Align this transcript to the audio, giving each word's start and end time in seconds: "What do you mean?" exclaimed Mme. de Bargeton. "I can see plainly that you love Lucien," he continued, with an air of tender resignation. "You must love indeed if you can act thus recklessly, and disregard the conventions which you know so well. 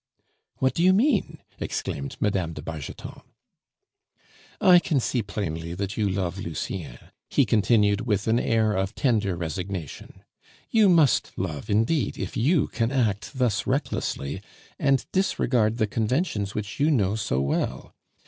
"What 0.57 0.73
do 0.73 0.81
you 0.81 0.93
mean?" 0.93 1.37
exclaimed 1.59 2.17
Mme. 2.19 2.53
de 2.53 2.63
Bargeton. 2.63 3.21
"I 4.59 4.79
can 4.79 4.99
see 4.99 5.21
plainly 5.21 5.75
that 5.75 5.95
you 5.95 6.09
love 6.09 6.39
Lucien," 6.39 6.97
he 7.29 7.45
continued, 7.45 8.01
with 8.01 8.25
an 8.27 8.39
air 8.39 8.73
of 8.73 8.95
tender 8.95 9.35
resignation. 9.35 10.23
"You 10.71 10.89
must 10.89 11.33
love 11.37 11.69
indeed 11.69 12.17
if 12.17 12.35
you 12.35 12.67
can 12.67 12.91
act 12.91 13.37
thus 13.37 13.67
recklessly, 13.67 14.41
and 14.79 15.05
disregard 15.11 15.77
the 15.77 15.85
conventions 15.85 16.55
which 16.55 16.79
you 16.79 16.89
know 16.89 17.13
so 17.15 17.39
well. 17.39 17.93